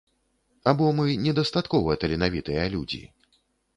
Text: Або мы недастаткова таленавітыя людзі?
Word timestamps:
Або 0.71 0.87
мы 1.01 1.05
недастаткова 1.27 1.99
таленавітыя 2.05 2.67
людзі? 2.77 3.03